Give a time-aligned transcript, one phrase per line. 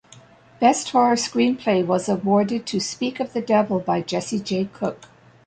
[0.59, 4.65] Best Horror Screenplay was awarded to "Speak of the Devil" by Jesse J.
[4.65, 5.05] Cook.